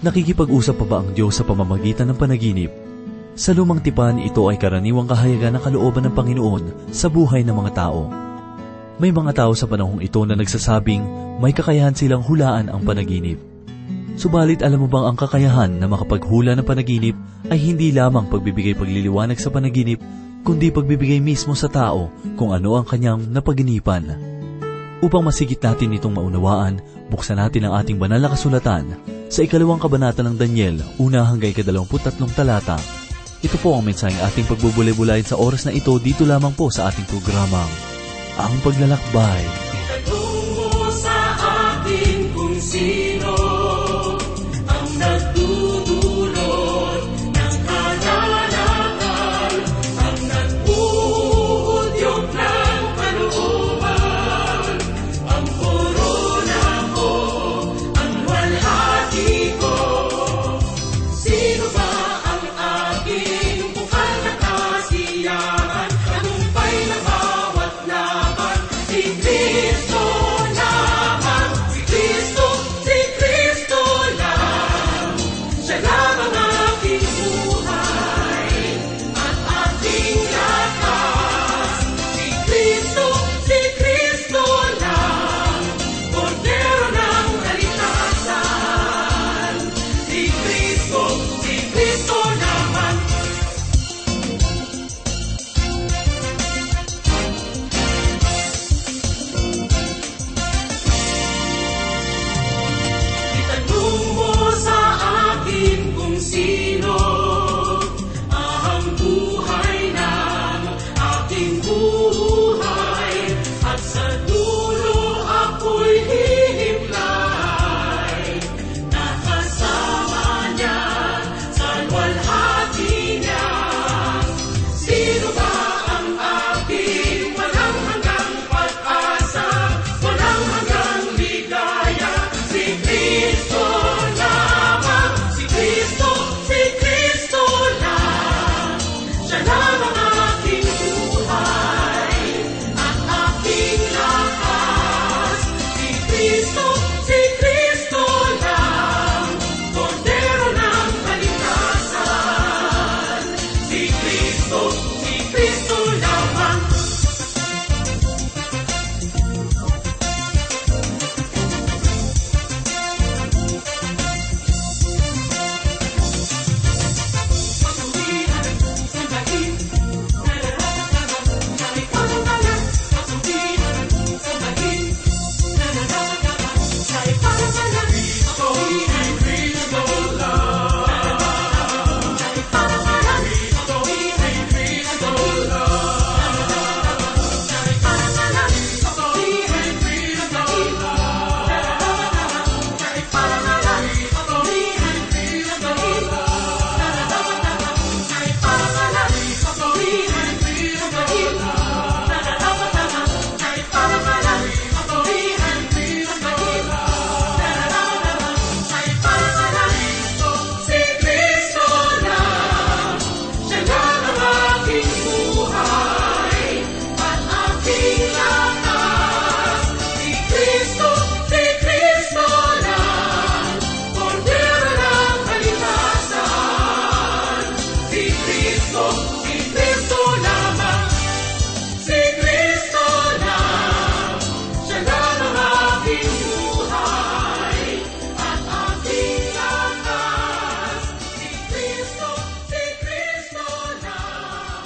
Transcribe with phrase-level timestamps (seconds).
[0.00, 2.72] Nakikipag-usap pa ba ang Diyos sa pamamagitan ng panaginip?
[3.36, 7.70] Sa lumang tipan, ito ay karaniwang kahayagan ng kalooban ng Panginoon sa buhay ng mga
[7.76, 8.08] tao.
[8.96, 11.04] May mga tao sa panahong ito na nagsasabing
[11.44, 13.36] may kakayahan silang hulaan ang panaginip.
[14.16, 17.16] Subalit alam mo bang ang kakayahan na makapaghula ng panaginip
[17.52, 20.00] ay hindi lamang pagbibigay pagliliwanag sa panaginip,
[20.48, 22.08] kundi pagbibigay mismo sa tao
[22.40, 24.16] kung ano ang kanyang napaginipan.
[25.04, 26.80] Upang masigit natin itong maunawaan,
[27.12, 32.02] buksan natin ang ating banal na kasulatan sa ikalawang kabanata ng Daniel, una hanggang ikadalawamput
[32.02, 32.74] tatlong talata.
[33.40, 37.06] Ito po ang mensaheng ating pagbubulay-bulayin sa oras na ito dito lamang po sa ating
[37.06, 37.70] programang,
[38.42, 39.69] Ang Paglalakbay.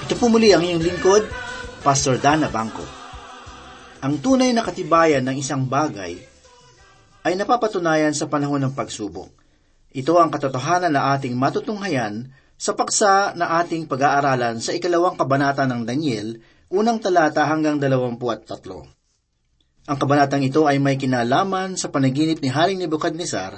[0.05, 1.25] Ito po muli ang iyong lingkod,
[1.81, 2.85] Pastor Dana Bangko.
[4.05, 6.21] Ang tunay na katibayan ng isang bagay
[7.25, 9.33] ay napapatunayan sa panahon ng pagsubok.
[9.97, 12.29] Ito ang katotohanan na ating matutunghayan
[12.61, 16.37] sa paksa na ating pag-aaralan sa ikalawang kabanata ng Daniel,
[16.69, 18.85] unang talata hanggang dalawampu at tatlo.
[19.89, 23.57] Ang kabanatang ito ay may kinalaman sa panaginip ni Haring Nebuchadnezzar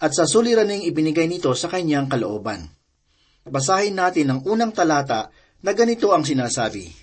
[0.00, 2.64] at sa suliraning ibinigay nito sa kanyang kalooban.
[3.44, 5.28] Basahin natin ang unang talata
[5.66, 6.94] na ganito ang sinasabi.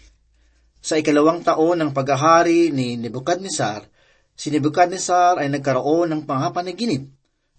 [0.79, 3.83] Sa ikalawang taon ng paghahari ni Nebuchadnezzar,
[4.39, 7.03] si Nebuchadnezzar ay nagkaroon ng pangapanaginip.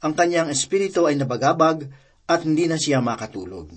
[0.00, 1.92] Ang kanyang espiritu ay nabagabag
[2.24, 3.68] at hindi na siya makatulog.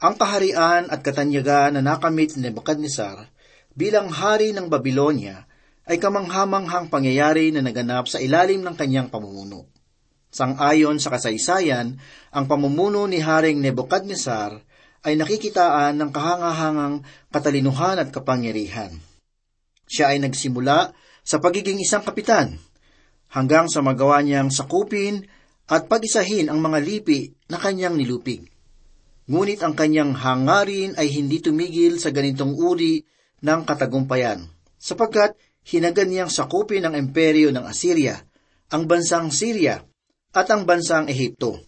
[0.00, 3.28] Ang kaharian at katanyagan na nakamit ni Nebuchadnezzar
[3.76, 5.44] bilang hari ng Babylonia
[5.84, 9.68] ay kamanghamanghang pangyayari na naganap sa ilalim ng kanyang pamumuno.
[10.32, 12.00] Sang-ayon sa kasaysayan,
[12.32, 14.71] ang pamumuno ni Haring Nebuchadnezzar
[15.02, 17.02] ay nakikitaan ng kahangahangang
[17.34, 18.94] katalinuhan at kapangyarihan.
[19.86, 22.58] Siya ay nagsimula sa pagiging isang kapitan,
[23.30, 25.26] hanggang sa magawa niyang sakupin
[25.70, 28.46] at pag-isahin ang mga lipi na kanyang nilupig.
[29.30, 33.02] Ngunit ang kanyang hangarin ay hindi tumigil sa ganitong uri
[33.42, 34.46] ng katagumpayan,
[34.76, 38.18] sapagkat hinagan niyang sakupin ang imperyo ng Assyria,
[38.70, 39.82] ang bansang Syria,
[40.34, 41.62] at ang bansang Ehipto.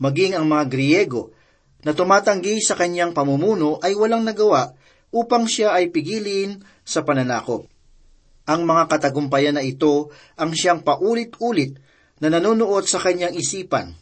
[0.00, 1.34] Maging ang mga Griego
[1.82, 4.74] na tumatanggi sa kanyang pamumuno ay walang nagawa
[5.12, 7.66] upang siya ay pigilin sa pananakop.
[8.46, 11.78] Ang mga katagumpayan na ito ang siyang paulit-ulit
[12.18, 13.94] na nanonood sa kanyang isipan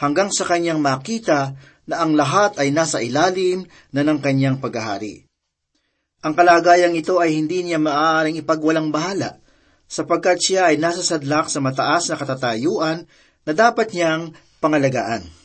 [0.00, 1.56] hanggang sa kanyang makita
[1.88, 5.26] na ang lahat ay nasa ilalim na ng kanyang paghahari.
[6.22, 9.42] Ang kalagayang ito ay hindi niya maaaring ipagwalang bahala
[9.90, 13.04] sapagkat siya ay nasa sadlak sa mataas na katatayuan
[13.42, 14.30] na dapat niyang
[14.62, 15.41] pangalagaan.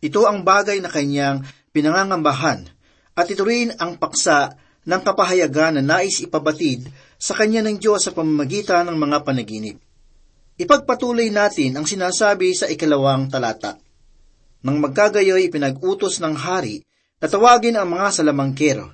[0.00, 1.44] Ito ang bagay na kanyang
[1.76, 2.66] pinangangambahan
[3.12, 4.56] at ito rin ang paksa
[4.88, 6.88] ng kapahayagan na nais ipabatid
[7.20, 9.76] sa kanya ng Diyos sa pamamagitan ng mga panaginip.
[10.60, 13.80] Ipagpatuloy natin ang sinasabi sa ikalawang talata.
[14.60, 16.84] Nang magkagayoy ipinag-utos ng hari
[17.20, 18.92] na tawagin ang mga salamangkero,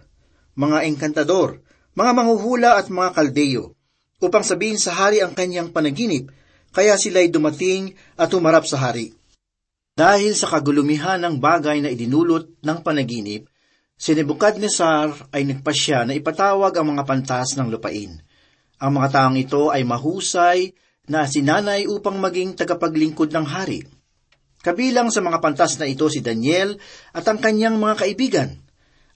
[0.54, 1.62] mga engkantador,
[1.94, 3.74] mga manghuhula at mga kaldeyo,
[4.22, 6.30] upang sabihin sa hari ang kanyang panaginip,
[6.70, 9.15] kaya sila'y dumating at humarap sa hari.
[9.96, 13.48] Dahil sa kagulumihan ng bagay na idinulot ng panaginip,
[13.96, 18.20] si Nebuchadnezzar ay nagpasya na ipatawag ang mga pantas ng lupain.
[18.76, 20.76] Ang mga taong ito ay mahusay
[21.08, 23.88] na sinanay upang maging tagapaglingkod ng hari.
[24.60, 26.76] Kabilang sa mga pantas na ito si Daniel
[27.16, 28.50] at ang kanyang mga kaibigan.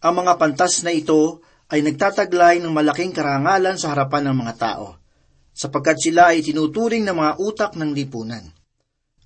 [0.00, 4.96] Ang mga pantas na ito ay nagtataglay ng malaking karangalan sa harapan ng mga tao,
[5.52, 8.59] sapagkat sila ay tinuturing ng mga utak ng lipunan.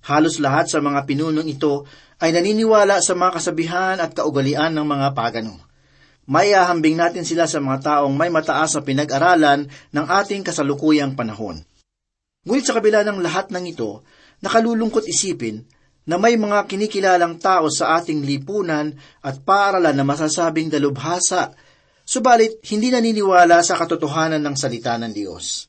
[0.05, 1.89] Halos lahat sa mga pinunong ito
[2.21, 5.57] ay naniniwala sa mga kasabihan at kaugalian ng mga pagano.
[6.25, 11.61] May ahambing natin sila sa mga taong may mataas na pinag-aralan ng ating kasalukuyang panahon.
[12.45, 14.05] Ngunit sa kabila ng lahat ng ito,
[14.41, 15.65] nakalulungkot isipin
[16.05, 18.93] na may mga kinikilalang tao sa ating lipunan
[19.25, 21.53] at paaralan na masasabing dalubhasa
[22.05, 25.65] Subalit, hindi naniniwala sa katotohanan ng salita ng Diyos.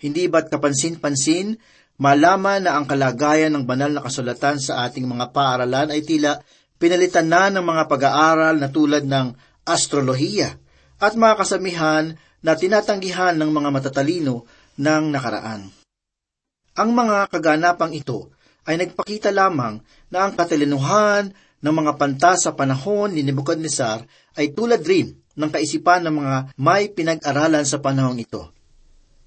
[0.00, 1.60] Hindi ba't kapansin-pansin,
[1.98, 6.38] malaman na ang kalagayan ng banal na kasulatan sa ating mga paaralan ay tila
[6.78, 9.34] pinalitan na ng mga pag-aaral na tulad ng
[9.66, 10.54] astrolohiya
[11.02, 14.46] at mga kasamihan na tinatanggihan ng mga matatalino
[14.78, 15.66] ng nakaraan.
[16.78, 18.30] Ang mga kaganapang ito
[18.62, 19.82] ay nagpakita lamang
[20.14, 24.06] na ang katalinuhan ng mga panta sa panahon ni Nebuchadnezzar
[24.38, 28.54] ay tulad rin ng kaisipan ng mga may pinag-aralan sa panahong ito.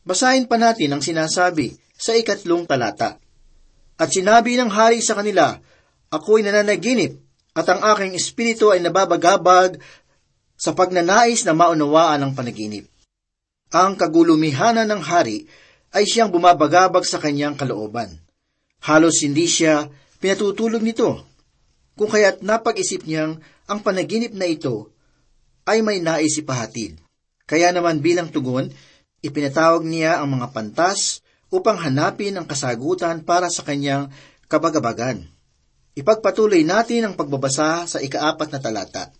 [0.07, 3.21] Basahin pa natin ang sinasabi sa ikatlong talata.
[4.01, 5.61] At sinabi ng hari sa kanila,
[6.09, 7.21] Ako'y nananaginip,
[7.53, 9.77] at ang aking espiritu ay nababagabag
[10.57, 12.89] sa pagnanais na maunawaan ang panaginip.
[13.71, 15.45] Ang kagulumihanan ng hari
[15.93, 18.17] ay siyang bumabagabag sa kanyang kalooban.
[18.81, 19.87] Halos hindi siya
[20.17, 21.21] pinatutulog nito,
[21.93, 23.37] kung kaya't napag-isip niyang
[23.69, 24.89] ang panaginip na ito
[25.69, 26.97] ay may nais ipahatid.
[27.45, 28.71] Kaya naman bilang tugon,
[29.21, 34.07] ipinatawag niya ang mga pantas upang hanapin ang kasagutan para sa kanyang
[34.47, 35.27] kabagabagan.
[35.91, 39.11] Ipagpatuloy natin ang pagbabasa sa ikaapat na talata.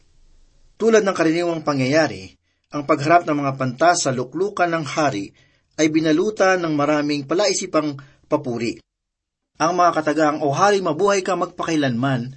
[0.79, 2.31] Tulad ng karaniwang pangyayari,
[2.71, 5.35] ang pagharap ng mga pantas sa luklukan ng hari
[5.75, 7.99] ay binalutan ng maraming palaisipang
[8.31, 8.79] papuri.
[9.59, 12.33] Ang mga katagang, O hari, mabuhay ka magpakailanman,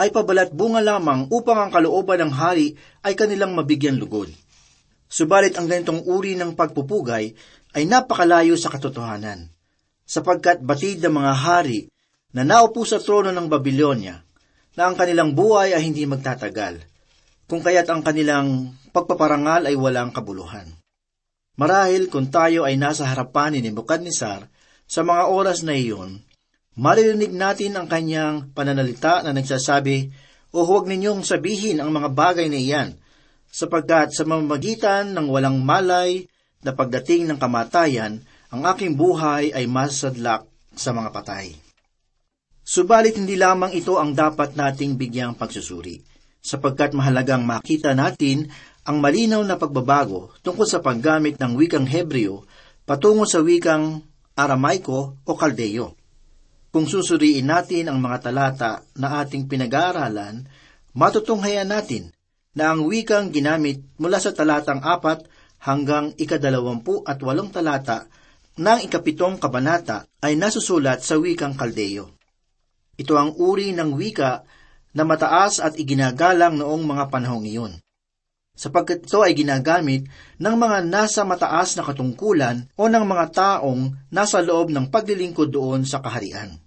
[0.00, 4.32] ay pabalat bunga lamang upang ang kalooban ng hari ay kanilang mabigyan lugod.
[5.10, 7.34] Subalit ang ganitong uri ng pagpupugay
[7.74, 9.50] ay napakalayo sa katotohanan,
[10.02, 11.80] sapagkat batid ng mga hari
[12.34, 14.22] na naupo sa trono ng Babylonia
[14.78, 16.82] na ang kanilang buhay ay hindi magtatagal,
[17.50, 20.70] kung kaya't ang kanilang pagpaparangal ay walang kabuluhan.
[21.58, 24.46] Marahil kung tayo ay nasa harapan ni Nebuchadnezzar
[24.86, 26.22] sa mga oras na iyon,
[26.78, 32.58] maririnig natin ang kanyang pananalita na nagsasabi, O huwag ninyong sabihin ang mga bagay na
[32.58, 32.98] iyan,
[33.50, 36.29] sapagkat sa mamamagitan ng walang malay
[36.60, 40.44] na pagdating ng kamatayan, ang aking buhay ay masadlak
[40.76, 41.56] sa mga patay.
[42.60, 45.98] Subalit hindi lamang ito ang dapat nating bigyang pagsusuri,
[46.38, 48.46] sapagkat mahalagang makita natin
[48.84, 52.44] ang malinaw na pagbabago tungkol sa paggamit ng wikang Hebreo
[52.88, 54.02] patungo sa wikang
[54.34, 55.94] Aramaiko o Kaldeo.
[56.70, 60.46] Kung susuriin natin ang mga talata na ating pinag-aaralan,
[60.94, 62.14] matutunghayan natin
[62.54, 65.26] na ang wikang ginamit mula sa talatang apat
[65.64, 68.08] hanggang ikadalawampu at walong talata
[68.60, 72.12] ng ikapitong kabanata ay nasusulat sa wikang kaldeyo.
[73.00, 74.44] Ito ang uri ng wika
[74.92, 77.72] na mataas at iginagalang noong mga panahong iyon.
[78.52, 80.04] Sapagkat ito ay ginagamit
[80.36, 85.88] ng mga nasa mataas na katungkulan o ng mga taong nasa loob ng paglilingkod doon
[85.88, 86.60] sa kaharian.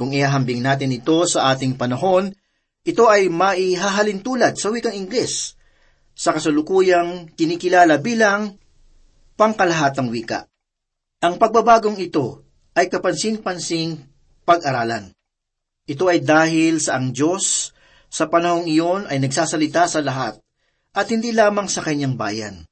[0.00, 2.32] Kung ihahambing natin ito sa ating panahon,
[2.88, 5.60] ito ay maihahalin tulad sa wikang Ingles,
[6.14, 8.54] sa kasalukuyang kinikilala bilang
[9.34, 10.46] pangkalahatang wika.
[11.20, 12.46] Ang pagbabagong ito
[12.78, 13.98] ay kapansin-pansing
[14.46, 15.10] pag-aralan.
[15.84, 17.74] Ito ay dahil sa ang Diyos
[18.08, 20.38] sa panahong iyon ay nagsasalita sa lahat
[20.94, 22.62] at hindi lamang sa kanyang bayan.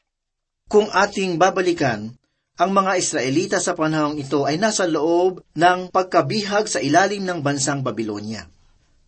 [0.70, 2.14] Kung ating babalikan,
[2.56, 7.82] ang mga Israelita sa panahong ito ay nasa loob ng pagkabihag sa ilalim ng bansang
[7.82, 8.46] Babylonia.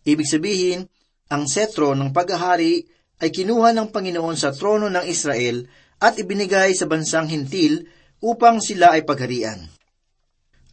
[0.05, 0.85] Ibig sabihin,
[1.31, 2.85] ang setro ng paghahari
[3.23, 5.63] ay kinuha ng Panginoon sa trono ng Israel
[5.99, 7.87] at ibinigay sa bansang hintil
[8.19, 9.71] upang sila ay pagharian.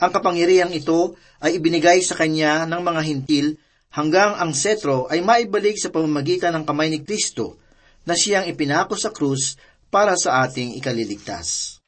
[0.02, 3.46] Ang kapangyarihang ito ay ibinigay sa kanya ng mga hintil
[3.94, 7.62] hanggang ang setro ay maibalik sa pamamagitan ng kamay ni Kristo
[8.02, 9.54] na siyang ipinako sa krus
[9.92, 11.78] para sa ating ikaliligtas.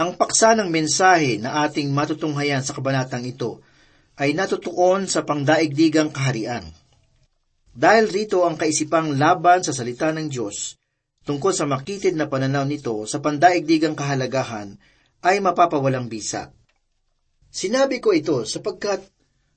[0.00, 3.60] Ang paksa ng mensahe na ating matutunghayan sa kabanatang ito
[4.18, 6.64] ay natutuon sa pangdaigdigang kaharian.
[7.74, 10.78] Dahil rito ang kaisipang laban sa salita ng Diyos
[11.26, 14.78] tungkol sa makitid na pananaw nito sa pandaigdigang kahalagahan
[15.26, 16.54] ay mapapawalang bisa.
[17.50, 19.02] Sinabi ko ito sapagkat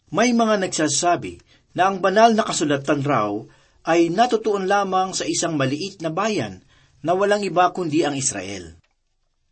[0.09, 1.37] may mga nagsasabi
[1.77, 3.37] na ang banal na kasulatan raw
[3.85, 6.65] ay natutuon lamang sa isang maliit na bayan
[7.05, 8.73] na walang iba kundi ang Israel.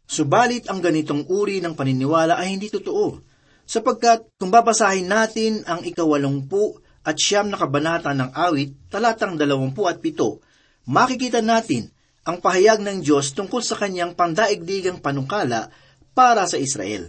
[0.06, 3.22] Subalit ang ganitong uri ng paniniwala ay hindi totoo,
[3.66, 10.02] sapagkat kung babasahin natin ang ikawalungpu at siyam na kabanata ng awit, talatang dalawampu at
[10.02, 10.42] pito,
[10.90, 11.94] makikita natin
[12.26, 15.70] ang pahayag ng Diyos tungkol sa kanyang pandaigdigang panukala
[16.18, 17.06] para sa Israel.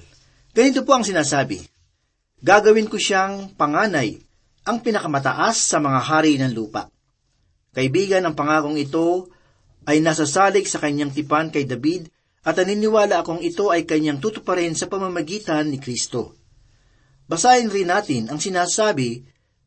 [0.53, 1.65] Ganito po ang sinasabi,
[2.45, 4.21] Gagawin ko siyang panganay,
[4.69, 6.93] ang pinakamataas sa mga hari ng lupa.
[7.73, 9.33] Kaibigan, ang pangakong ito
[9.89, 12.13] ay nasasalig sa kanyang tipan kay David
[12.45, 16.37] at naniniwala akong ito ay kanyang tutuparin sa pamamagitan ni Kristo.
[17.27, 19.25] Basahin rin natin ang sinasabi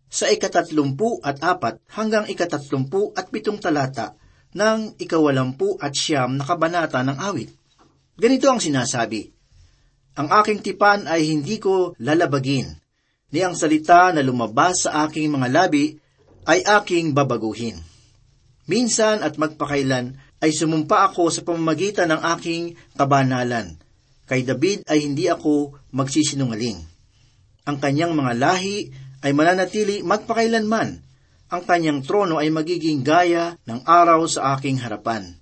[0.10, 4.18] sa ikatatlumpu at apat hanggang ikatatlumpu at pitong talata
[4.58, 7.54] ng ikawalampu at siyam na kabanata ng awit.
[8.18, 9.30] Ganito ang sinasabi,
[10.18, 12.68] ang aking tipan ay hindi ko lalabagin,
[13.30, 15.96] ni ang salita na lumabas sa aking mga labi
[16.50, 17.78] ay aking babaguhin.
[18.66, 23.78] Minsan at magpakailan ay sumumpa ako sa pamamagitan ng aking kabanalan.
[24.26, 26.78] Kay David ay hindi ako magsisinungaling.
[27.70, 28.90] Ang kanyang mga lahi
[29.24, 30.90] ay mananatili magpakailanman.
[31.50, 35.34] Ang kanyang trono ay magiging gaya ng araw sa aking harapan.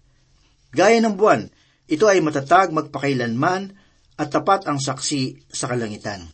[0.72, 1.52] Gaya ng buwan,
[1.88, 3.76] ito ay matatag magpakailanman
[4.18, 6.32] at tapat ang saksi sa kalangitan.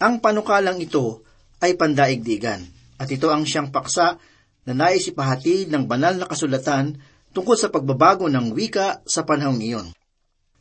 [0.00, 1.22] Ang panukalang ito
[1.62, 2.66] ay pandaigdigan,
[2.98, 4.18] at ito ang siyang paksa
[4.66, 6.98] na nais ipahatid ng banal na kasulatan
[7.30, 9.86] tungkol sa pagbabago ng wika sa panahong iyon.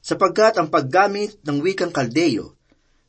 [0.04, 2.54] Sapagkat ang paggamit ng wikang kaldeyo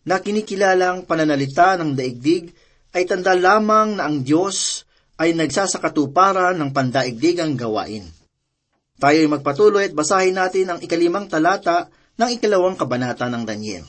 [0.07, 2.55] na kinikilalang pananalita ng daigdig
[2.95, 4.87] ay tanda lamang na ang Diyos
[5.19, 8.07] ay nagsasakatuparan ng pandaigdigang gawain.
[8.99, 13.83] Tayo ay magpatuloy at basahin natin ang ikalimang talata ng ikalawang kabanata ng Daniel.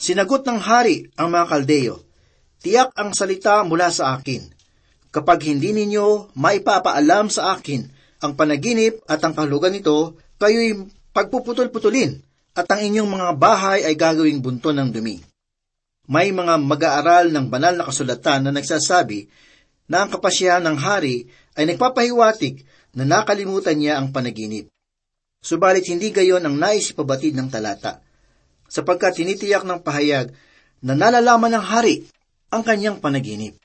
[0.00, 1.96] Sinagot ng hari ang mga kaldeyo,
[2.66, 4.42] Tiyak ang salita mula sa akin.
[5.12, 7.84] Kapag hindi ninyo maipapaalam sa akin
[8.24, 12.20] ang panaginip at ang kahulugan nito, kayo'y pagpuputol-putulin
[12.56, 15.35] at ang inyong mga bahay ay gagawing bunto ng dumi.
[16.06, 19.26] May mga mag-aaral ng banal na kasulatan na nagsasabi
[19.90, 21.26] na ang kapasyahan ng hari
[21.58, 22.62] ay nagpapahiwatig
[22.94, 24.70] na nakalimutan niya ang panaginip.
[25.42, 28.02] Subalit hindi gayon ang nais ipabatid ng talata,
[28.66, 30.34] sapagkat tinitiyak ng pahayag
[30.82, 32.06] na nalalaman ng hari
[32.50, 33.58] ang kanyang panaginip.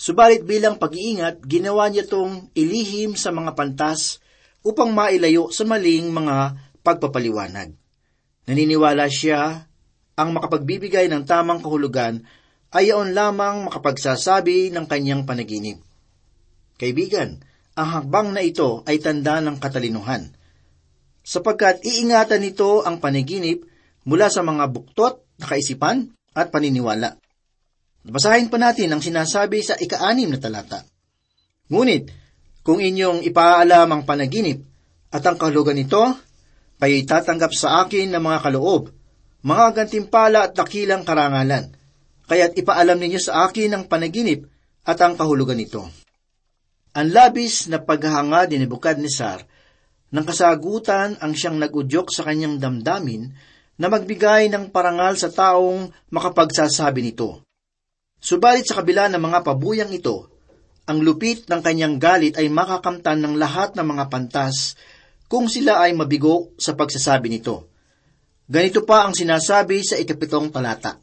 [0.00, 4.22] Subalit bilang pag-iingat, ginawa niya itong ilihim sa mga pantas
[4.64, 7.76] upang mailayo sa maling mga pagpapaliwanag.
[8.48, 9.69] Naniniwala siya
[10.20, 12.20] ang makapagbibigay ng tamang kahulugan
[12.76, 15.80] ay yaon lamang makapagsasabi ng kanyang panaginip.
[16.76, 17.40] Kaibigan,
[17.74, 20.28] ang hakbang na ito ay tanda ng katalinuhan
[21.30, 23.64] sapagkat iingatan nito ang panaginip
[24.08, 27.16] mula sa mga buktot na kaisipan at paniniwala.
[28.00, 30.82] Basahin pa natin ang sinasabi sa ikaanim na talata.
[31.68, 32.08] Ngunit,
[32.64, 34.64] kung inyong ipaalam ang panaginip
[35.12, 36.02] at ang kahulugan nito,
[36.80, 38.88] kayo'y tatanggap sa akin ng mga kaloob,
[39.40, 41.72] mga gantimpala at dakilang karangalan.
[42.28, 44.46] Kaya't ipaalam ninyo sa akin ang panaginip
[44.86, 45.88] at ang kahulugan nito.
[46.94, 49.46] Ang labis na paghahanga ni Nebuchadnezzar
[50.10, 53.30] ng kasagutan ang siyang nagudyok sa kanyang damdamin
[53.80, 57.40] na magbigay ng parangal sa taong makapagsasabi nito.
[58.20, 60.28] Subalit sa kabila ng mga pabuyang ito,
[60.84, 64.76] ang lupit ng kanyang galit ay makakamtan ng lahat ng mga pantas
[65.30, 67.70] kung sila ay mabigo sa pagsasabi nito.
[68.50, 70.98] Ganito pa ang sinasabi sa ikapitong talata.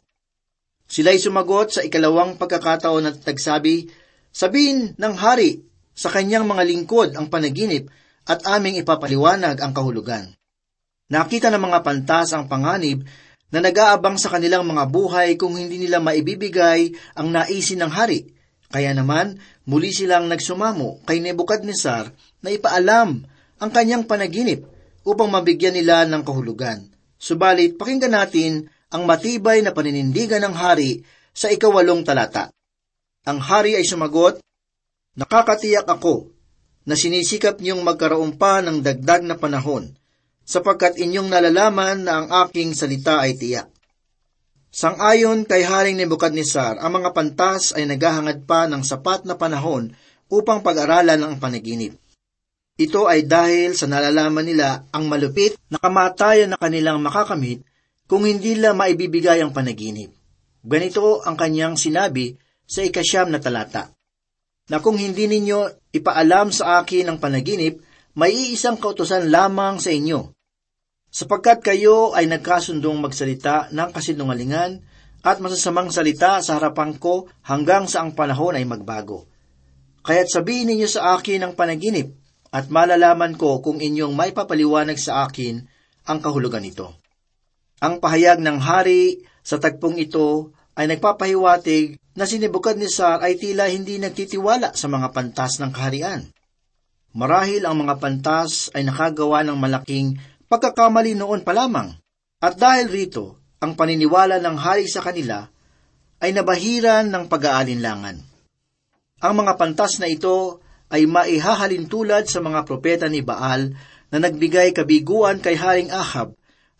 [0.84, 3.88] Sila'y sumagot sa ikalawang pagkakataon at nagsabi,
[4.28, 5.64] Sabihin ng hari
[5.96, 7.88] sa kanyang mga lingkod ang panaginip
[8.28, 10.36] at aming ipapaliwanag ang kahulugan.
[11.08, 13.08] Nakita ng mga pantas ang panganib
[13.48, 18.28] na nag-aabang sa kanilang mga buhay kung hindi nila maibibigay ang naisin ng hari.
[18.68, 22.12] Kaya naman, muli silang nagsumamo kay Nebukadnesar
[22.44, 23.24] na ipaalam
[23.56, 24.68] ang kanyang panaginip
[25.08, 26.97] upang mabigyan nila ng kahulugan.
[27.18, 31.02] Subalit, pakinggan natin ang matibay na paninindigan ng hari
[31.34, 32.48] sa ikawalong talata.
[33.28, 34.40] Ang hari ay sumagot,
[35.18, 36.30] Nakakatiyak ako
[36.86, 39.98] na sinisikap niyong magkaroon pa ng dagdag na panahon
[40.46, 43.66] sapagkat inyong nalalaman na ang aking salita ay tiyak.
[44.70, 49.90] Sangayon kay Haring Nebukadnesar, ang mga pantas ay naghahangad pa ng sapat na panahon
[50.30, 51.98] upang pag-aralan ang panaginip.
[52.78, 57.66] Ito ay dahil sa nalalaman nila ang malupit na kamatayan na kanilang makakamit
[58.06, 60.14] kung hindi nila maibibigay ang panaginip.
[60.62, 63.90] Ganito ang kanyang sinabi sa ikasyam na talata.
[64.70, 67.82] Na kung hindi ninyo ipaalam sa akin ang panaginip,
[68.14, 70.30] may iisang kautosan lamang sa inyo,
[71.10, 74.84] sapagkat kayo ay nagkasundong magsalita ng kasinungalingan
[75.26, 79.26] at masasamang salita sa harapan ko hanggang sa ang panahon ay magbago.
[80.06, 85.28] Kaya't sabihin ninyo sa akin ang panaginip at malalaman ko kung inyong may papaliwanag sa
[85.28, 85.60] akin
[86.08, 86.96] ang kahulugan nito.
[87.78, 94.00] Ang pahayag ng hari sa tagpong ito ay nagpapahiwatig na si Nebuchadnezzar ay tila hindi
[94.02, 96.26] nagtitiwala sa mga pantas ng kaharian.
[97.14, 100.18] Marahil ang mga pantas ay nakagawa ng malaking
[100.50, 101.94] pagkakamali noon pa lamang.
[102.38, 105.46] At dahil rito, ang paniniwala ng hari sa kanila
[106.18, 108.16] ay nabahiran ng pag-aalinlangan.
[109.18, 113.76] Ang mga pantas na ito ay maihahalin tulad sa mga propeta ni Baal
[114.08, 116.32] na nagbigay kabiguan kay Haring Ahab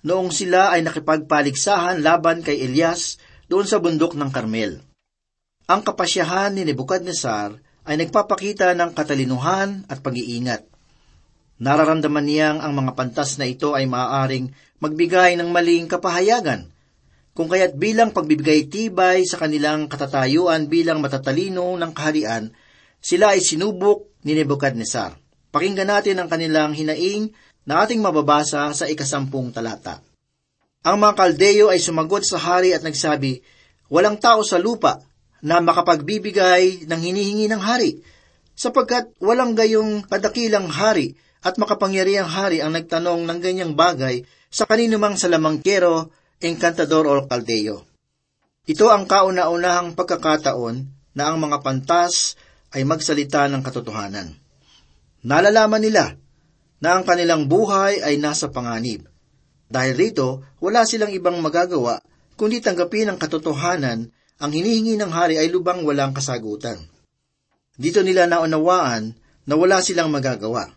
[0.04, 4.80] noong sila ay nakipagpaligsahan laban kay Elias doon sa bundok ng Karmel.
[5.68, 10.64] Ang kapasyahan ni Nebuchadnezzar ay nagpapakita ng katalinuhan at pag-iingat.
[11.58, 16.70] Nararamdaman niyang ang mga pantas na ito ay maaaring magbigay ng maling kapahayagan,
[17.34, 22.50] kung kaya't bilang pagbibigay tibay sa kanilang katatayuan bilang matatalino ng kaharian,
[22.98, 25.16] sila ay sinubok ni Nebuchadnezzar.
[25.48, 27.32] Pakinggan natin ang kanilang hinaing
[27.64, 30.04] na ating mababasa sa ikasampung talata.
[30.84, 33.42] Ang mga kaldeyo ay sumagot sa hari at nagsabi,
[33.88, 35.00] Walang tao sa lupa
[35.40, 38.04] na makapagbibigay ng hinihingi ng hari,
[38.52, 45.14] sapagkat walang gayong kadakilang hari at makapangyarihang hari ang nagtanong ng ganyang bagay sa kaninumang
[45.14, 46.10] salamangkero,
[46.42, 47.86] enkantador o kaldeyo.
[48.68, 50.76] Ito ang kauna-unahang pagkakataon
[51.16, 52.36] na ang mga pantas
[52.74, 54.34] ay magsalita ng katotohanan.
[55.24, 56.14] Nalalaman nila
[56.78, 59.08] na ang kanilang buhay ay nasa panganib.
[59.68, 62.00] Dahil rito, wala silang ibang magagawa
[62.38, 66.78] kundi tanggapin ang katotohanan ang hinihingi ng hari ay lubang walang kasagutan.
[67.74, 69.18] Dito nila naunawaan
[69.50, 70.70] na wala silang magagawa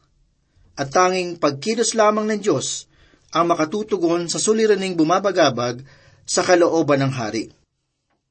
[0.73, 2.89] at tanging pagkilos lamang ng Diyos
[3.31, 5.85] ang makatutugon sa suliraning bumabagabag
[6.25, 7.53] sa kalooban ng hari.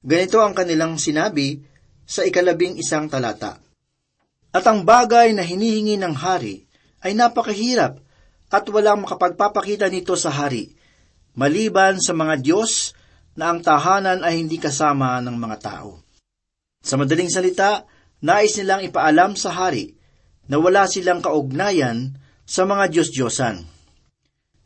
[0.01, 1.63] Ganito ang kanilang sinabi
[2.11, 3.63] sa ikalabing isang talata.
[4.51, 6.67] At ang bagay na hinihingi ng hari
[7.07, 8.03] ay napakahirap
[8.51, 10.75] at walang makapagpapakita nito sa hari,
[11.39, 12.99] maliban sa mga Diyos
[13.39, 16.03] na ang tahanan ay hindi kasama ng mga tao.
[16.83, 17.87] Sa madaling salita,
[18.27, 19.95] nais nilang ipaalam sa hari
[20.51, 23.63] na wala silang kaugnayan sa mga Diyos-Diyosan.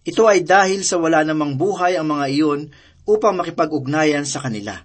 [0.09, 2.61] Ito ay dahil sa wala namang buhay ang mga iyon
[3.05, 4.81] upang makipag-ugnayan sa kanila.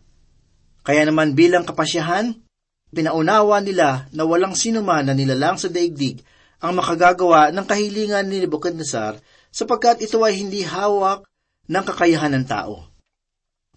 [0.83, 2.35] Kaya naman bilang kapasyahan,
[2.89, 6.21] pinaunawa nila na walang sinuman na nilalang sa daigdig
[6.59, 9.17] ang makagagawa ng kahilingan ni Nebuchadnezzar
[9.49, 11.25] sapagkat ito ay hindi hawak
[11.69, 12.89] ng kakayahan ng tao.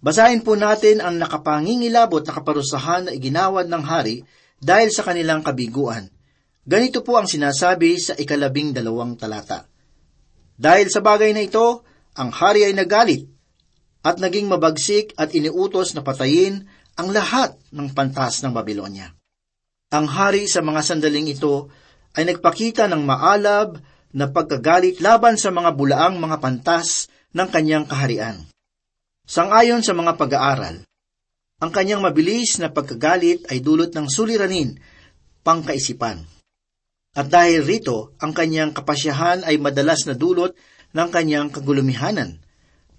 [0.03, 4.27] Basahin po natin ang nakapangingilabot na kaparusahan na iginawad ng hari
[4.59, 6.09] dahil sa kanilang kabiguan–
[6.63, 9.67] Ganito po ang sinasabi sa ikalabing dalawang talata.
[10.55, 11.83] Dahil sa bagay na ito,
[12.15, 13.27] ang hari ay nagalit
[14.07, 19.13] at naging mabagsik at iniutos na patayin ang lahat ng pantas ng Babylonia.
[19.93, 21.69] Ang hari sa mga sandaling ito
[22.17, 23.81] ay nagpakita ng maalab
[24.13, 28.45] na pagkagalit laban sa mga bulaang mga pantas ng kanyang kaharian.
[29.25, 30.85] Sangayon sa mga pag-aaral,
[31.63, 34.77] ang kanyang mabilis na pagkagalit ay dulot ng suliranin,
[35.47, 36.21] pangkaisipan.
[37.13, 40.57] At dahil rito, ang kanyang kapasyahan ay madalas na dulot
[40.93, 42.41] ng kanyang kagulumihanan.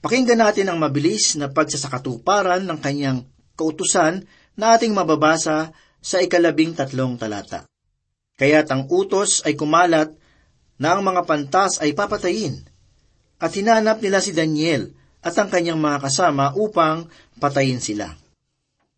[0.01, 4.26] Pakinggan natin ang mabilis na pagsasakatuparan ng kanyang kautusan
[4.58, 7.66] na ating mababasa sa ikalabing tatlong talata.
[8.38, 10.13] Kaya't ang utos ay kumalat
[10.82, 12.66] na ang mga pantas ay papatayin.
[13.38, 14.89] At hinanap nila si Daniel
[15.22, 18.12] at ang kanyang mga kasama upang patayin sila.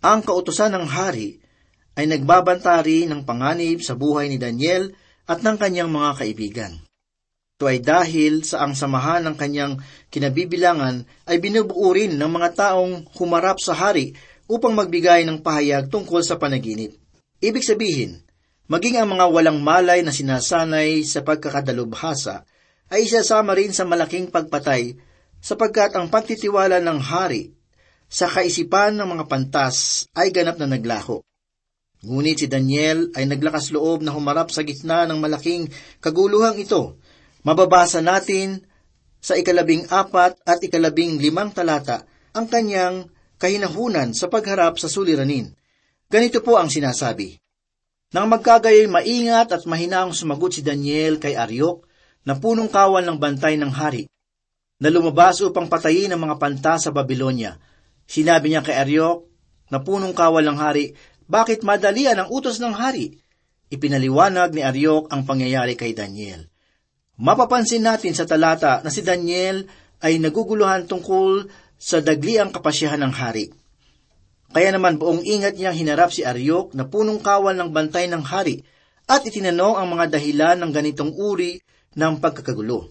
[0.01, 1.37] Ang kautusan ng hari
[1.95, 4.91] ay nagbabantari ng panganib sa buhay ni Daniel
[5.25, 6.73] at ng kanyang mga kaibigan.
[7.55, 9.79] Ito ay dahil sa ang samahan ng kanyang
[10.11, 14.11] kinabibilangan ay binubuo rin ng mga taong humarap sa hari
[14.45, 16.93] upang magbigay ng pahayag tungkol sa panaginip.
[17.41, 18.21] Ibig sabihin,
[18.69, 22.45] maging ang mga walang malay na sinasanay sa pagkakadalubhasa
[22.93, 24.97] ay isasama rin sa malaking pagpatay
[25.41, 27.53] sapagkat ang pagtitiwala ng hari
[28.05, 31.21] sa kaisipan ng mga pantas ay ganap na naglaho.
[32.05, 35.65] Ngunit si Daniel ay naglakas loob na humarap sa gitna ng malaking
[35.97, 37.01] kaguluhang ito
[37.45, 38.65] Mababasa natin
[39.21, 42.01] sa ikalabing apat at ikalabing limang talata
[42.33, 43.05] ang kanyang
[43.37, 45.51] kahinahunan sa pagharap sa suliranin.
[46.07, 47.39] Ganito po ang sinasabi.
[48.13, 51.83] Nang magkagayoy maingat at mahinaang sumagot si Daniel kay Aryok
[52.23, 54.07] na punong kawal ng bantay ng hari,
[54.79, 57.55] na lumabas upang patayin ang mga panta sa Babylonia.
[58.05, 59.27] Sinabi niya kay Aryok
[59.71, 60.93] na punong kawal ng hari,
[61.25, 63.17] bakit madalian ang utos ng hari?
[63.71, 66.45] Ipinaliwanag ni Aryok ang pangyayari kay Daniel.
[67.17, 69.65] Mapapansin natin sa talata na si Daniel
[70.03, 73.51] ay naguguluhan tungkol sa dagliang kapasyahan ng hari.
[74.55, 78.63] Kaya naman buong ingat niyang hinarap si Aryok na punong kawal ng bantay ng hari
[79.05, 81.59] at itinanong ang mga dahilan ng ganitong uri
[81.95, 82.87] ng pagkakagulo.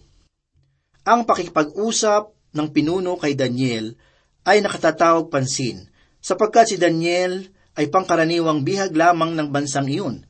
[1.04, 3.96] Ang pakikipag-usap ng pinuno kay Daniel
[4.44, 5.88] ay nakatatawag pansin
[6.20, 10.24] sapagkat si Daniel ay pangkaraniwang bihag lamang ng bansang iyon.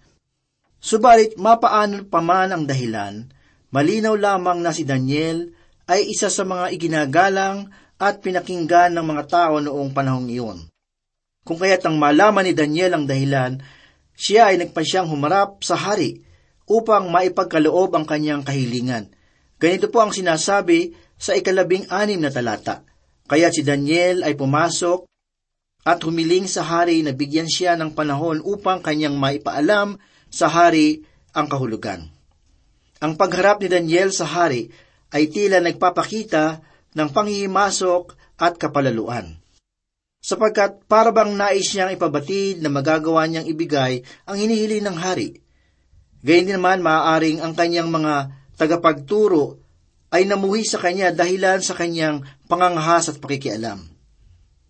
[0.78, 3.26] Subalit mapaano pa man ang dahilan,
[3.74, 5.50] Malinaw lamang na si Daniel
[5.90, 10.60] ay isa sa mga iginagalang at pinakinggan ng mga tao noong panahong iyon.
[11.40, 13.64] Kung kaya't ang malaman ni Daniel ang dahilan,
[14.12, 16.20] siya ay nagpasyang humarap sa hari
[16.68, 19.08] upang maipagkaloob ang kanyang kahilingan.
[19.56, 22.84] Ganito po ang sinasabi sa ikalabing anim na talata.
[23.24, 25.08] Kaya si Daniel ay pumasok
[25.88, 29.96] at humiling sa hari na bigyan siya ng panahon upang kanyang maipaalam
[30.28, 32.08] sa hari ang kahulugan.
[33.00, 34.68] Ang pagharap ni Daniel sa hari
[35.12, 39.38] ay tila nagpapakita ng panghihimasok at kapalaluan.
[40.24, 45.44] Sapagkat para bang nais niyang ipabatid na magagawa niyang ibigay ang hinihili ng hari.
[46.24, 49.60] Gayun din naman maaaring ang kanyang mga tagapagturo
[50.08, 53.84] ay namuhi sa kanya dahilan sa kanyang pangangahas at pakikialam.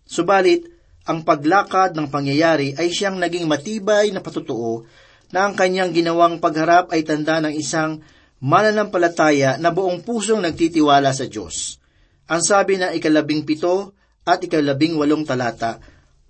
[0.03, 0.67] Subalit,
[1.05, 4.89] ang paglakad ng pangyayari ay siyang naging matibay na patutuo
[5.29, 8.01] na ang kanyang ginawang pagharap ay tanda ng isang
[8.41, 11.77] mananampalataya na buong pusong nagtitiwala sa Diyos.
[12.25, 13.93] Ang sabi ng ikalabing pito
[14.25, 15.77] at ikalabing walong talata,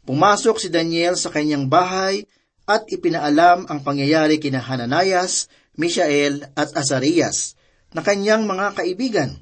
[0.06, 2.28] Pumasok si Daniel sa kanyang bahay
[2.70, 7.58] at ipinaalam ang pangyayari kina Hananayas, Mishael at Azarias
[7.96, 9.40] na kanyang mga kaibigan.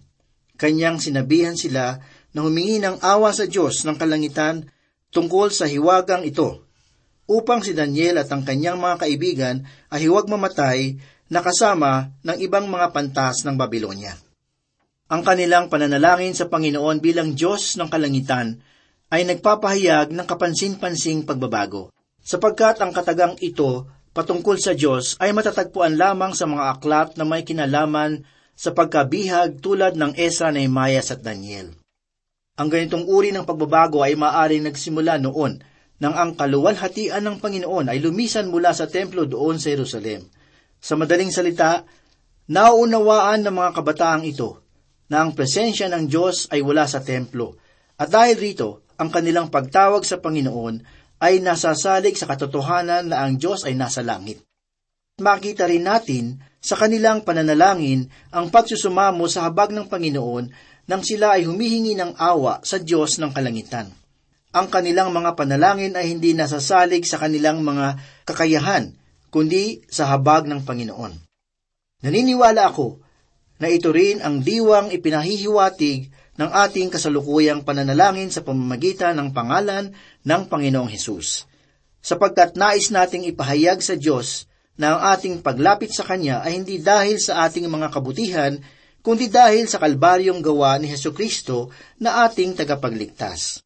[0.55, 1.99] Kanyang sinabihan sila
[2.31, 4.69] na humingi ng awa sa Diyos ng kalangitan
[5.09, 6.63] tungkol sa hiwagang ito,
[7.25, 9.55] upang si Daniel at ang kanyang mga kaibigan
[9.89, 10.95] ay huwag mamatay
[11.33, 14.13] nakasama ng ibang mga pantas ng Babylonia.
[15.11, 18.61] Ang kanilang pananalangin sa Panginoon bilang Diyos ng kalangitan
[19.11, 21.91] ay nagpapahayag ng kapansin-pansing pagbabago,
[22.23, 27.43] sapagkat ang katagang ito patungkol sa Diyos ay matatagpuan lamang sa mga aklat na may
[27.43, 28.23] kinalaman
[28.55, 31.75] sa pagkabihag tulad ng Esra, Nehemias at Daniel.
[32.55, 35.59] Ang ganitong uri ng pagbabago ay maaaring nagsimula noon
[35.99, 40.27] nang ang kaluwalhatian ng Panginoon ay lumisan mula sa templo doon sa Jerusalem–
[40.83, 41.87] sa madaling salita,
[42.51, 44.62] nauunawaan ng mga kabataang ito
[45.13, 47.61] na ang presensya ng Diyos ay wala sa templo
[47.97, 50.81] at dahil rito, ang kanilang pagtawag sa Panginoon
[51.21, 54.41] ay nasasalig sa katotohanan na ang Diyos ay nasa langit.
[55.21, 60.45] Makita rin natin sa kanilang pananalangin ang pagsusumamo sa habag ng Panginoon
[60.89, 63.87] nang sila ay humihingi ng awa sa Diyos ng kalangitan.
[64.53, 67.97] Ang kanilang mga panalangin ay hindi nasasalig sa kanilang mga
[68.27, 68.93] kakayahan,
[69.33, 71.13] kundi sa habag ng Panginoon.
[72.03, 72.99] Naniniwala ako
[73.61, 79.93] na ito rin ang diwang ipinahihiwatig ng ating kasalukuyang pananalangin sa pamamagitan ng pangalan
[80.25, 81.45] ng Panginoong Hesus.
[82.03, 87.21] Sapagkat nais nating ipahayag sa Diyos na ang ating paglapit sa Kanya ay hindi dahil
[87.21, 88.53] sa ating mga kabutihan,
[89.05, 91.69] kundi dahil sa kalbaryong gawa ni Heso Kristo
[92.01, 93.61] na ating tagapagligtas.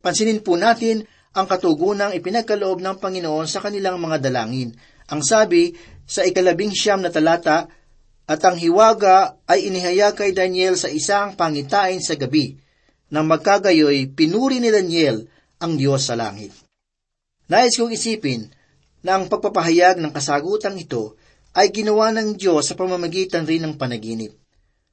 [0.00, 1.04] Pansinin po natin
[1.36, 4.72] ang katugunang ipinagkaloob ng Panginoon sa kanilang mga dalangin.
[5.12, 5.76] Ang sabi
[6.08, 7.68] sa ikalabing siyam na talata,
[8.30, 12.54] at ang hiwaga ay inihayag kay Daniel sa isang pangitain sa gabi.
[13.10, 15.26] Nang magkagayoy, pinuri ni Daniel
[15.58, 16.54] ang Diyos sa langit.
[17.50, 18.46] Nais kong isipin
[19.02, 21.18] na ang pagpapahayag ng kasagutang ito
[21.58, 24.30] ay ginawa ng Diyos sa pamamagitan rin ng panaginip.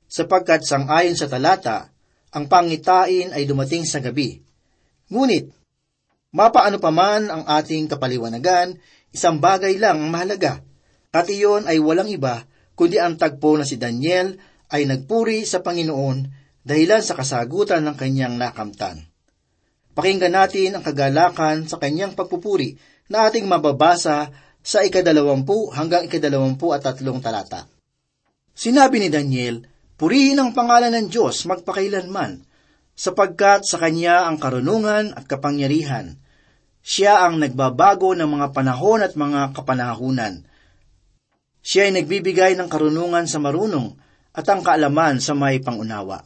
[0.10, 1.93] Sapagkat sangayon sa talata,
[2.34, 4.41] ang pangitain ay dumating sa gabi.
[5.13, 5.54] Ngunit,
[6.34, 8.82] mapaano pa man ang ating kapaliwanagan,
[9.13, 10.65] isang bagay lang ang mahalaga,
[11.13, 14.38] at iyon ay walang iba kundi ang tagpo na si Daniel
[14.70, 16.18] ay nagpuri sa Panginoon
[16.62, 19.02] dahilan sa kasagutan ng kanyang nakamtan.
[19.98, 22.78] Pakinggan natin ang kagalakan sa kanyang pagpupuri
[23.10, 24.30] na ating mababasa
[24.62, 27.66] sa ikadalawampu hanggang ikadalawampu at tatlong talata.
[28.54, 29.66] Sinabi ni Daniel,
[29.98, 32.46] Purihin ang pangalan ng Diyos magpakailanman,
[32.94, 36.22] sapagkat sa Kanya ang karunungan at kapangyarihan.
[36.86, 40.46] Siya ang nagbabago ng mga panahon at mga kapanahunan.
[41.68, 44.00] Siya ay nagbibigay ng karunungan sa marunong
[44.32, 46.24] at ang kaalaman sa may pangunawa.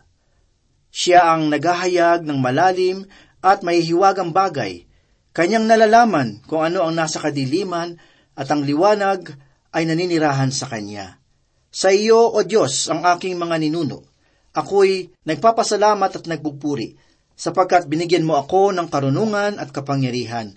[0.94, 3.10] Siya ang naghahayag ng malalim
[3.42, 4.86] at may hiwagang bagay.
[5.34, 7.98] Kanyang nalalaman kung ano ang nasa kadiliman
[8.38, 9.34] at ang liwanag
[9.74, 11.18] ay naninirahan sa Kanya.
[11.74, 14.06] Sa iyo, O Diyos, ang aking mga ninuno.
[14.54, 17.00] Ako'y nagpapasalamat at nagpupuri,
[17.34, 20.54] sapagkat binigyan mo ako ng karunungan at kapangyarihan,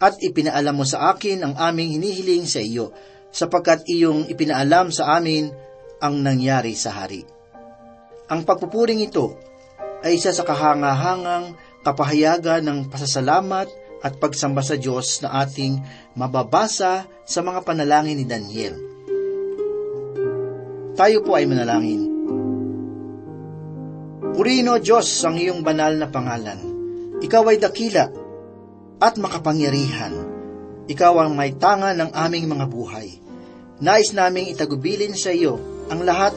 [0.00, 2.96] at ipinaalam mo sa akin ang aming hinihiling sa iyo,
[3.34, 5.50] sapagkat iyong ipinaalam sa amin
[5.98, 7.26] ang nangyari sa hari.
[8.30, 9.34] Ang pagpupuring ito
[10.06, 13.66] ay isa sa kahangahangang kapahayagan ng pasasalamat
[14.04, 15.82] at pagsamba sa Diyos na ating
[16.14, 18.76] mababasa sa mga panalangin ni Daniel.
[20.94, 22.06] Tayo po ay manalangin.
[24.36, 26.60] Purino Diyos ang iyong banal na pangalan.
[27.18, 28.04] Ikaw ay dakila
[29.00, 30.12] at makapangyarihan.
[30.84, 33.23] Ikaw ang may tanga ng aming mga buhay.
[33.84, 35.60] Nais naming itagubilin sa iyo
[35.92, 36.32] ang lahat